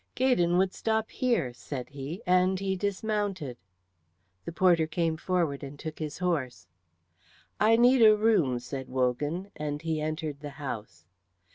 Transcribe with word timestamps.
"Gaydon 0.15 0.57
would 0.57 0.73
stop 0.73 1.11
here," 1.11 1.53
said 1.53 1.89
he, 1.89 2.23
and 2.25 2.59
he 2.59 2.75
dismounted. 2.75 3.55
The 4.45 4.51
porter 4.51 4.87
came 4.87 5.15
forward 5.15 5.61
and 5.63 5.77
took 5.77 5.99
his 5.99 6.17
horse. 6.17 6.65
"I 7.59 7.75
need 7.75 8.01
a 8.01 8.17
room," 8.17 8.57
said 8.57 8.89
Wogan, 8.89 9.51
and 9.55 9.83
he 9.83 10.01
entered 10.01 10.39
the 10.39 10.49
house. 10.57 11.05